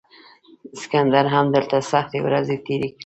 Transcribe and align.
سکندر 0.81 1.25
هم 1.33 1.45
دلته 1.55 1.77
سختې 1.91 2.19
ورځې 2.25 2.55
تیرې 2.65 2.89
کړې 2.95 2.99